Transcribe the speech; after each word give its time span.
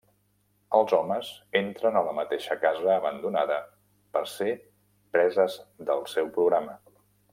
Els 0.77 0.93
homes 0.99 1.27
entren 1.59 1.99
a 1.99 2.03
la 2.07 2.15
mateixa 2.19 2.57
casa 2.63 2.89
abandonada 2.95 3.59
per 4.17 4.25
ser 4.33 4.49
preses 5.19 5.59
del 5.91 6.03
seu 6.15 6.33
programa. 6.41 6.79